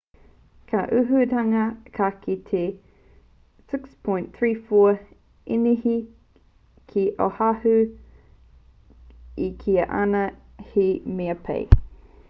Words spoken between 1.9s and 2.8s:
ka eke ki te